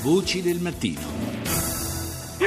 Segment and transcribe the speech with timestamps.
[0.00, 1.37] Voci del mattino.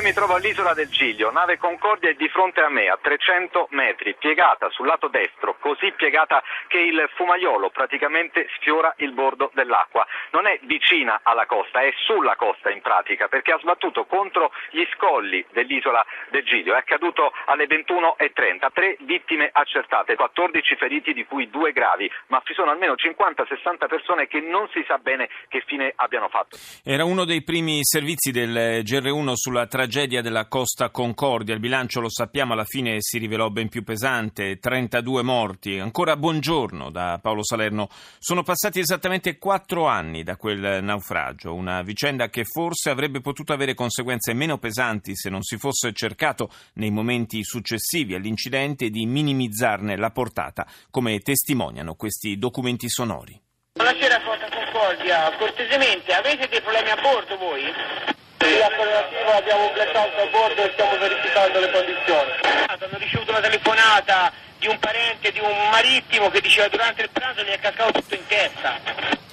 [0.00, 3.66] Io mi trovo all'isola del Giglio, nave Concordia è di fronte a me a 300
[3.72, 10.06] metri, piegata sul lato destro, così piegata che il fumaiolo praticamente sfiora il bordo dell'acqua.
[10.32, 14.86] Non è vicina alla costa, è sulla costa in pratica, perché ha sbattuto contro gli
[14.94, 16.72] scogli dell'isola del Giglio.
[16.72, 22.54] È accaduto alle 21.30, tre vittime accertate, 14 feriti di cui due gravi, ma ci
[22.54, 26.56] sono almeno 50-60 persone che non si sa bene che fine abbiano fatto.
[26.82, 31.52] Era uno dei primi servizi del GR1 sulla tragedia della Costa Concordia.
[31.52, 35.80] Il bilancio, lo sappiamo, alla fine si rivelò ben più pesante, 32 morti.
[35.80, 37.88] Ancora buongiorno da Paolo Salerno.
[38.20, 43.74] Sono passati esattamente quattro anni da quel naufragio, una vicenda che forse avrebbe potuto avere
[43.74, 50.10] conseguenze meno pesanti se non si fosse cercato nei momenti successivi all'incidente di minimizzarne la
[50.10, 53.36] portata, come testimoniano questi documenti sonori.
[53.72, 58.18] Buonasera Costa Concordia, cortesemente avete dei problemi a bordo voi?
[58.40, 62.30] Abbiamo un blackout a bordo e stiamo verificando le condizioni.
[62.66, 67.42] Hanno ricevuto una telefonata di un parente, di un marittimo che diceva durante il pranzo
[67.42, 68.78] gli è cascato tutto in testa.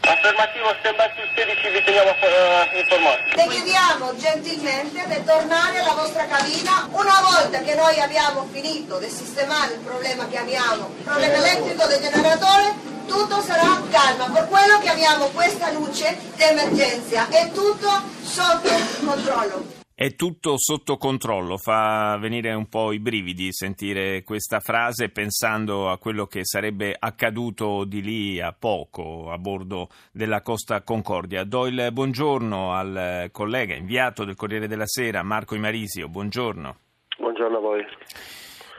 [0.00, 3.34] Affermativo, stand by sul 16, vi teniamo uh, informati.
[3.34, 9.08] Le chiediamo gentilmente di tornare alla vostra cabina una volta che noi abbiamo finito di
[9.08, 12.74] sistemare il problema che abbiamo, il problema elettrico del generatore,
[13.06, 14.26] tutto sarà calma.
[14.66, 17.86] Quello che abbiamo questa luce d'emergenza, è tutto
[18.18, 18.68] sotto
[19.06, 19.64] controllo.
[19.94, 25.98] È tutto sotto controllo, fa venire un po' i brividi sentire questa frase pensando a
[25.98, 31.44] quello che sarebbe accaduto di lì a poco a bordo della Costa Concordia.
[31.44, 36.08] Do il buongiorno al collega inviato del Corriere della Sera, Marco Imarisio.
[36.08, 36.76] Buongiorno.
[37.18, 37.84] Buongiorno a voi.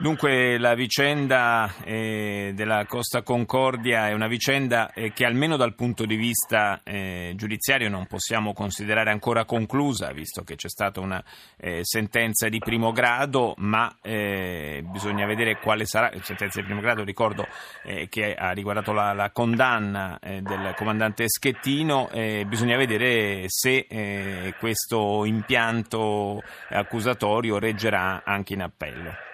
[0.00, 6.06] Dunque la vicenda eh, della Costa Concordia è una vicenda eh, che almeno dal punto
[6.06, 11.20] di vista eh, giudiziario non possiamo considerare ancora conclusa, visto che c'è stata una
[11.56, 17.02] eh, sentenza di primo grado, ma eh, bisogna vedere quale sarà, sentenza di primo grado
[17.02, 17.44] ricordo
[17.82, 22.08] eh, che ha riguardato la, la condanna del comandante Schettino,
[22.46, 29.26] bisogna vedere se questo impianto accusatorio reggerà anche in appello.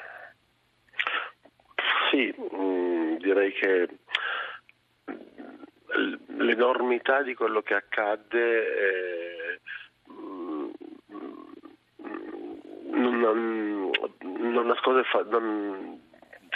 [2.15, 3.89] Sì, mh, mm, direi che
[6.37, 9.61] l'enormità di quello che accadde eh,
[10.11, 10.71] mm,
[12.93, 13.91] non,
[14.21, 16.01] non, nasconde fa, non,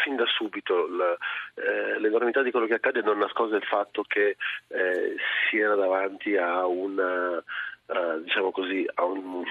[0.02, 1.16] fin da subito la,
[1.54, 4.36] eh, l'enormità di quello che accade non nasconde il fatto che
[4.68, 5.16] eh,
[5.48, 7.42] si era davanti a una
[7.86, 9.44] uh, diciamo così a un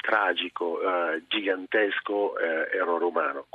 [0.00, 3.46] tragico, eh, gigantesco eh, errore umano.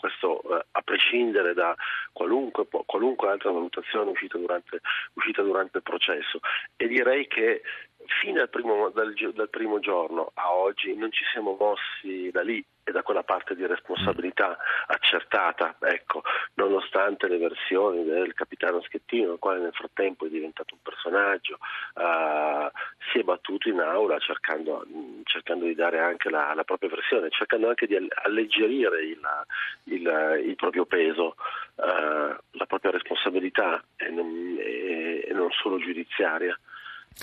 [1.25, 1.75] Eh, prescindere da
[2.11, 4.81] qualunque, qualunque altra valutazione uscita durante,
[5.13, 6.39] uscita durante, il processo.
[6.75, 7.61] E direi che
[8.21, 12.63] fino al primo, dal, dal primo giorno a oggi non ci siamo mossi da lì
[12.87, 16.21] e da quella parte di responsabilità accertata, ecco,
[16.53, 21.57] nonostante le versioni del capitano Schettino, il quale nel frattempo è diventato un personaggio,
[21.95, 22.69] uh,
[23.15, 24.85] si è battuto in aula cercando,
[25.23, 29.21] cercando di dare anche la, la, propria versione, cercando anche di alleggerire il,
[29.85, 31.35] il, il proprio peso,
[31.75, 36.59] uh, la propria responsabilità e non, e, e non solo giudiziaria.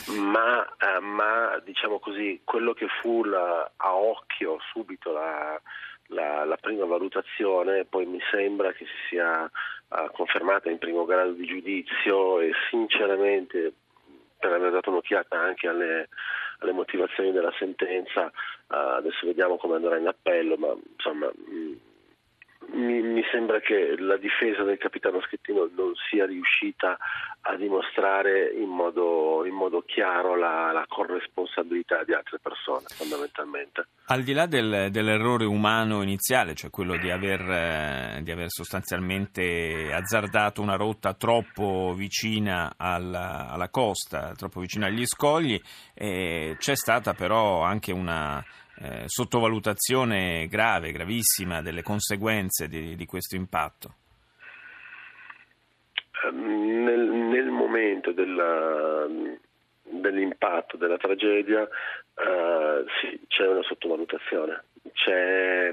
[0.06, 5.60] Ma, eh, ma, diciamo così, quello che fu la, a occhio subito la,
[6.06, 11.32] la, la, prima valutazione poi mi sembra che si sia uh, confermata in primo grado
[11.32, 13.74] di giudizio e sinceramente
[14.42, 16.08] per aver dato un'occhiata anche alle,
[16.58, 18.26] alle motivazioni della sentenza.
[18.66, 21.91] Uh, adesso vediamo come andrà in appello ma insomma mh,
[22.82, 26.98] mi, mi, sembra che la difesa del capitano Schettino non sia riuscita
[27.42, 33.86] a dimostrare in modo, in modo chiaro la, la, corresponsabilità di altre persone, fondamentalmente.
[34.06, 39.92] Al di là del, dell'errore umano iniziale, cioè quello di aver, eh, di aver, sostanzialmente
[39.92, 45.60] azzardato una rotta troppo vicina alla, alla costa, troppo vicina agli scogli,
[45.94, 48.44] eh, c'è stata però anche una
[48.82, 53.94] eh, sottovalutazione grave, gravissima delle conseguenze di, di questo impatto?
[56.24, 59.06] Ehm, nel, nel momento della,
[59.82, 64.64] dell'impatto, della tragedia, uh, sì, c'è una sottovalutazione.
[64.92, 65.72] C'è,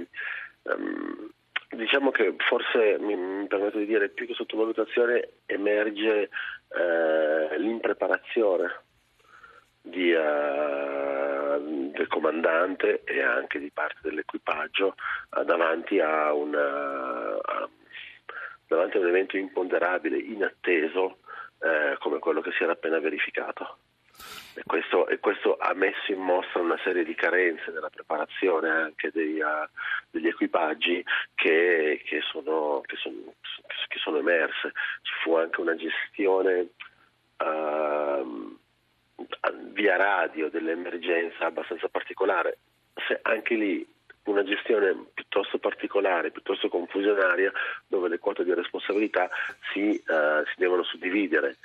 [0.64, 1.32] um,
[1.70, 6.30] diciamo che forse mi, mi, permetto di dire più che sottovalutazione emerge
[6.68, 8.82] uh, l'impreparazione
[9.82, 11.09] di, uh,
[11.60, 14.96] del comandante e anche di parte dell'equipaggio
[15.32, 17.70] uh, davanti, a una, uh,
[18.68, 21.20] davanti, a un evento imponderabile, inatteso,
[21.62, 23.80] eh, come quello che si era appena verificato.
[24.56, 29.12] E questo, e questo, ha messo in mostra una serie di carenze nella preparazione anche
[29.14, 29.68] dei, uh,
[30.10, 31.04] degli equipaggi
[31.36, 33.34] che, che, sono, che, sono,
[33.88, 34.74] che, sono, emerse.
[35.02, 36.70] Ci fu anche una gestione
[37.38, 38.58] uh,
[39.74, 42.58] via radio dell'emergenza abbastanza particolare.
[43.08, 43.88] Se anche lì
[44.24, 47.52] una gestione piuttosto particolare, piuttosto confusionaria,
[47.88, 49.30] dove le quote di responsabilità
[49.74, 51.58] si, uh, si devono suddividere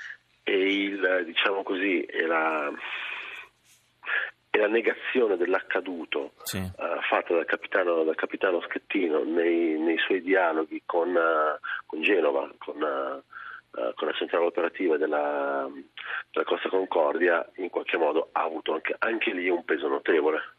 [0.43, 2.71] e il, diciamo così, è la,
[4.51, 6.59] è la negazione dell'accaduto sì.
[6.59, 12.51] uh, fatta dal capitano, dal capitano Schettino nei, nei, suoi dialoghi con, uh, con Genova,
[12.59, 13.23] con,
[13.95, 15.69] con, la centrale operativa della,
[16.31, 20.54] della, Costa Concordia, in qualche modo ha avuto anche, anche lì un peso notevole.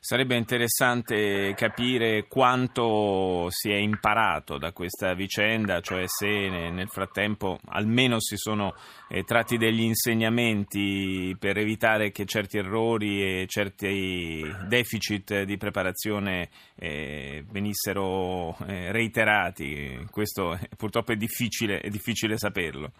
[0.00, 8.18] Sarebbe interessante capire quanto si è imparato da questa vicenda, cioè se nel frattempo almeno
[8.20, 8.74] si sono
[9.08, 17.44] eh, tratti degli insegnamenti per evitare che certi errori e certi deficit di preparazione eh,
[17.50, 20.06] venissero eh, reiterati.
[20.10, 22.92] Questo purtroppo è difficile, è difficile saperlo.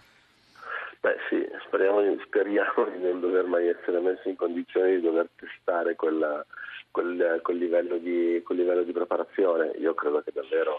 [1.00, 5.94] Beh sì, speriamo, speriamo, di non dover mai essere messi in condizione di dover testare
[5.94, 6.44] quella,
[6.90, 9.72] quel, quel, livello di, quel, livello di, preparazione.
[9.78, 10.78] Io credo che davvero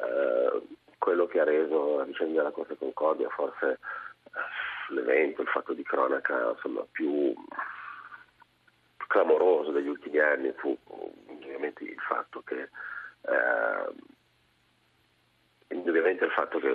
[0.00, 0.62] eh,
[0.98, 3.78] quello che ha reso la vicenda della Corte Concordia forse
[4.24, 7.34] eh, l'evento, il fatto di cronaca insomma, più,
[9.14, 10.76] clamoroso degli ultimi anni fu
[11.28, 13.92] ovviamente il fatto che eh,
[15.68, 16.68] indubbiamente il fatto che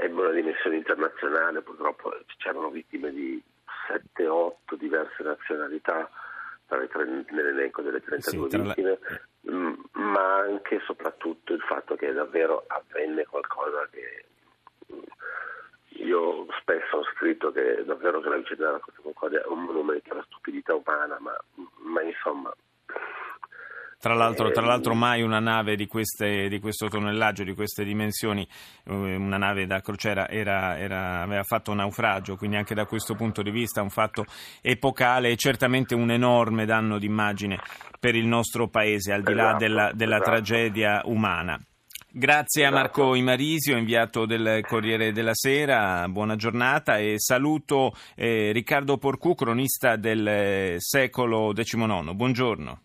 [0.00, 3.42] ebbe una dimensione internazionale, purtroppo c'erano vittime di
[4.16, 6.08] 7-8 diverse nazionalità
[6.66, 6.88] tre,
[7.30, 9.52] nell'elenco delle 32 sì, vittime, la...
[9.52, 14.26] Mm, ma anche e soprattutto il fatto che davvero avvenne qualcosa che
[14.92, 14.98] mm,
[16.04, 20.12] io spesso ho scritto che davvero che la vicenda della Costa Concordia è un monumento
[20.12, 21.36] alla stupidità umana, ma,
[21.78, 22.54] ma insomma
[24.00, 28.46] tra l'altro, tra l'altro, mai una nave di, queste, di, questo tonnellaggio, di queste dimensioni,
[28.84, 33.42] eh, una nave da crociera era, era, aveva fatto naufragio, quindi anche da questo punto
[33.42, 34.24] di vista un fatto
[34.60, 37.58] epocale e certamente un enorme danno d'immagine
[37.98, 40.30] per il nostro paese, al di là esatto, della, della esatto.
[40.30, 41.60] tragedia umana.
[42.10, 43.14] Grazie a Marco esatto.
[43.16, 50.26] Imarisio, inviato del Corriere della Sera, buona giornata e saluto eh, Riccardo Porcu, cronista del
[50.26, 52.12] eh, secolo XIX.
[52.12, 52.82] Buongiorno.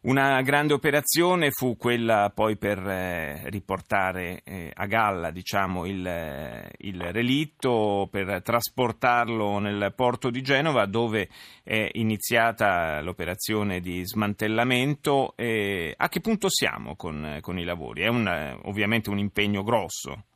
[0.00, 6.70] Una grande operazione fu quella poi per eh, riportare eh, a galla diciamo, il, eh,
[6.78, 11.28] il, relitto, per trasportarlo nel porto di Genova dove
[11.64, 15.34] è iniziata l'operazione di smantellamento.
[15.34, 18.02] a che punto siamo con, con i lavori?
[18.02, 20.26] È un, ovviamente un impegno grosso.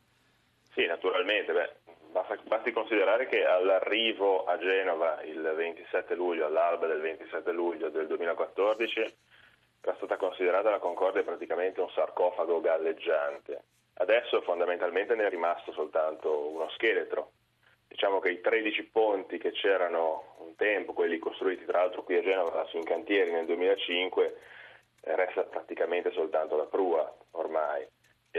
[0.73, 1.53] Sì, naturalmente.
[1.53, 1.82] Beh,
[2.43, 9.15] basti considerare che all'arrivo a Genova il 27 luglio, all'alba del 27 luglio del 2014,
[9.81, 13.63] era stata considerata la Concordia praticamente un sarcofago galleggiante.
[13.95, 17.31] Adesso fondamentalmente ne è rimasto soltanto uno scheletro.
[17.87, 22.21] Diciamo che i 13 ponti che c'erano un tempo, quelli costruiti tra l'altro qui a
[22.21, 24.37] Genova in cantieri nel 2005,
[25.01, 27.85] eh, resta praticamente soltanto la prua ormai.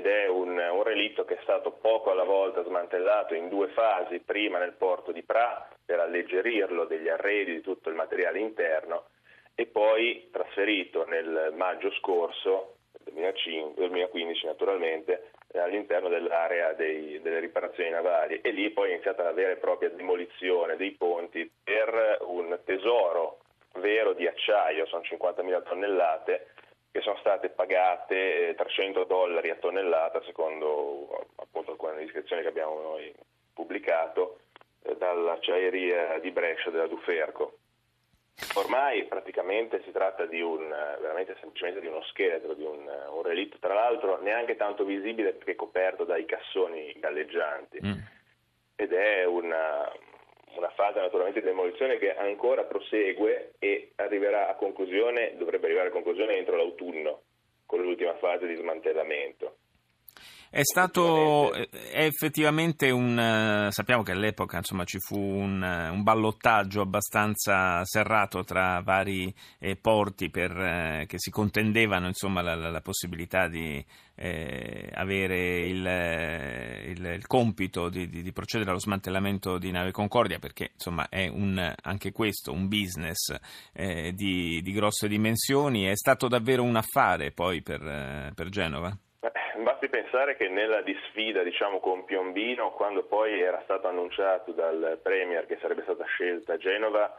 [0.05, 4.19] Ed è un, un relitto che è stato poco alla volta smantellato in due fasi,
[4.19, 9.07] prima nel porto di Pra per alleggerirlo degli arredi, di tutto il materiale interno,
[9.55, 18.43] e poi trasferito nel maggio scorso, 2005, 2015 naturalmente, all'interno dell'area dei, delle riparazioni navali.
[18.43, 23.39] E lì poi è iniziata la vera e propria demolizione dei ponti per un tesoro
[23.77, 26.49] vero di acciaio, sono 50.000 tonnellate
[26.95, 32.81] che sono state pagate 300 eh, dollari a tonnellata secondo appunto alcune descrizioni che abbiamo
[32.81, 33.13] noi
[33.53, 34.39] pubblicato
[34.83, 37.59] eh, dall'acciaieria di Brescia della Duferco.
[38.55, 40.69] Ormai praticamente si tratta di un,
[41.01, 45.57] veramente semplicemente di uno scheletro, di un, un relitto, tra l'altro neanche tanto visibile perché
[45.57, 47.81] coperto dai cassoni galleggianti.
[47.85, 47.99] Mm.
[48.77, 49.91] Ed è una,
[50.57, 55.93] una fase naturalmente di demolizione che ancora prosegue e arriverà a conclusione, dovrebbe arrivare a
[55.93, 57.23] conclusione entro l'autunno,
[57.67, 59.57] con l'ultima fase di smantellamento.
[60.55, 61.69] È stato è
[62.05, 63.19] effettivamente un.
[63.19, 69.75] Eh, sappiamo che all'epoca insomma, ci fu un, un, ballottaggio abbastanza serrato tra vari eh,
[69.75, 73.85] porti per, eh, che si contendevano insomma, la, la, la, possibilità di
[74.15, 79.91] eh, avere il, eh, il, il compito di, di, di, procedere allo smantellamento di Nave
[79.91, 83.35] Concordia, perché insomma, è un, anche questo un business
[83.73, 85.87] di, di, grosse dimensioni.
[85.87, 88.97] È stato davvero un affare poi per, per Genova?
[89.57, 95.47] Basti pensare che nella disfida diciamo, con Piombino, quando poi era stato annunciato dal Premier
[95.47, 97.17] che sarebbe stata scelta Genova,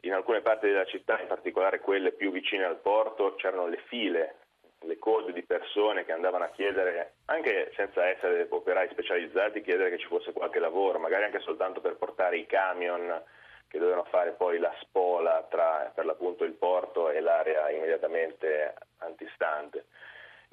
[0.00, 4.36] in alcune parti della città, in particolare quelle più vicine al porto, c'erano le file,
[4.80, 9.98] le code di persone che andavano a chiedere, anche senza essere operai specializzati, chiedere che
[9.98, 13.22] ci fosse qualche lavoro, magari anche soltanto per portare i camion
[13.68, 19.84] che dovevano fare poi la spola tra per l'appunto il porto e l'area immediatamente antistante.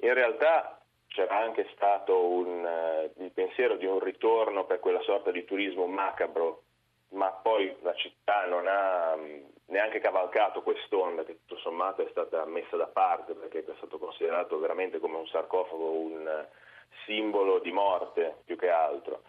[0.02, 0.79] In realtà
[1.10, 5.86] c'era anche stato un, uh, il pensiero di un ritorno per quella sorta di turismo
[5.86, 6.62] macabro,
[7.10, 12.44] ma poi la città non ha um, neanche cavalcato quest'onda che tutto sommato è stata
[12.44, 16.56] messa da parte perché è stato considerato veramente come un sarcofago, un uh,
[17.04, 19.22] simbolo di morte più che altro.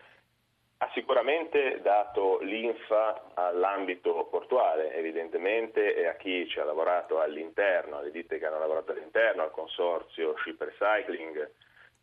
[0.78, 8.10] Ha sicuramente dato linfa all'ambito portuale, evidentemente, e a chi ci ha lavorato all'interno, alle
[8.10, 11.52] ditte che hanno lavorato all'interno, al consorzio Ship Recycling,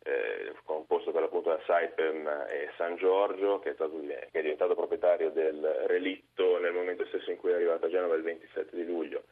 [0.03, 4.75] eh, composto per l'appunto da Saipem e San Giorgio, che è, stato, che è, diventato
[4.75, 8.85] proprietario del relitto nel momento stesso in cui è arrivato a Genova il 27 di
[8.85, 9.23] luglio.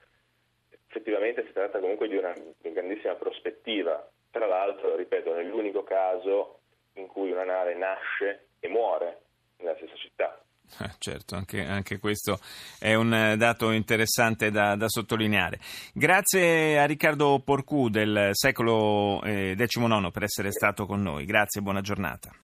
[0.88, 6.60] Effettivamente si tratta comunque di una, di grandissima prospettiva, tra l'altro, ripeto, nell'unico caso
[6.94, 9.20] in cui una nave nasce e muore
[9.58, 10.42] nella stessa città.
[10.80, 12.40] Eh, certo, anche, anche, questo
[12.78, 15.60] è un dato interessante da, da, sottolineare.
[15.94, 21.26] Grazie a Riccardo Porcù del secolo XIX eh, per essere stato con noi.
[21.26, 22.32] Grazie e buona giornata.